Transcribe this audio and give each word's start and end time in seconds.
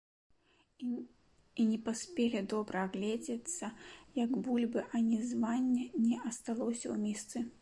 І 1.59 1.65
не 1.73 1.77
паспелі 1.89 2.41
добра 2.55 2.77
агледзецца, 2.89 3.65
як 4.23 4.31
бульбы 4.49 4.81
анізвання 5.01 5.85
не 6.09 6.17
асталося 6.33 6.85
ў 6.85 6.95
місцы. 7.09 7.37